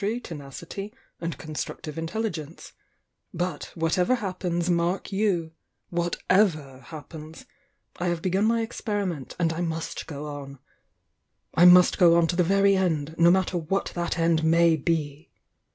[0.03, 2.73] y, tenacity and constructive intelligence,—
[3.35, 5.53] but, whatever happens, mark you t—
[5.95, 7.45] u>/ia«ei;er happens,
[7.97, 10.57] I have begun my experiment, and I must go on!
[11.53, 15.29] I must go on to the very end,— no matter what that end may be!"